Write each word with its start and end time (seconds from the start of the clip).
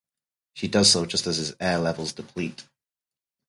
She 0.55 0.67
does 0.67 0.89
so 0.89 1.05
just 1.05 1.27
as 1.27 1.37
his 1.37 1.53
air 1.59 1.77
levels 1.77 2.11
deplete. 2.13 2.65